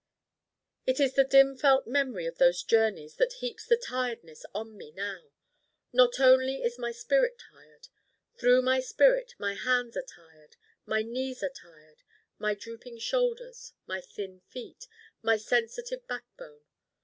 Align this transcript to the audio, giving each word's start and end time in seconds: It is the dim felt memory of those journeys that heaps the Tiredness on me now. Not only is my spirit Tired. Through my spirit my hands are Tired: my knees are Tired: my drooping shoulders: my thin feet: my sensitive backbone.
It 0.87 0.99
is 0.99 1.13
the 1.13 1.23
dim 1.23 1.55
felt 1.55 1.85
memory 1.85 2.25
of 2.25 2.39
those 2.39 2.63
journeys 2.63 3.17
that 3.17 3.33
heaps 3.33 3.67
the 3.67 3.77
Tiredness 3.77 4.47
on 4.51 4.75
me 4.75 4.89
now. 4.89 5.29
Not 5.93 6.19
only 6.19 6.63
is 6.63 6.79
my 6.79 6.91
spirit 6.91 7.37
Tired. 7.51 7.87
Through 8.35 8.63
my 8.63 8.79
spirit 8.79 9.35
my 9.37 9.53
hands 9.53 9.95
are 9.95 10.01
Tired: 10.01 10.55
my 10.87 11.03
knees 11.03 11.43
are 11.43 11.49
Tired: 11.55 12.01
my 12.39 12.55
drooping 12.55 12.97
shoulders: 12.97 13.73
my 13.85 14.01
thin 14.01 14.39
feet: 14.47 14.87
my 15.21 15.37
sensitive 15.37 16.07
backbone. 16.07 16.61